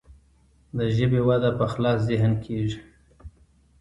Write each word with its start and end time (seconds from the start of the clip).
د 0.77 0.79
ژبې 0.95 1.21
وده 1.27 1.51
په 1.59 1.65
خلاص 1.73 1.97
ذهن 2.09 2.33
کیږي. 2.45 2.79